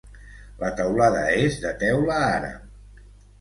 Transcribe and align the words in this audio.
La 0.61 0.71
teulada 0.79 1.19
és 1.41 1.59
de 1.67 1.75
teula 1.85 2.17
àrab. 2.31 3.05